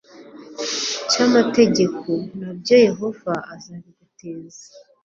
cy'amategeko, 1.09 2.09
na 2.39 2.49
byo 2.59 2.75
yehova 2.85 3.33
azabiguteza 3.53 4.65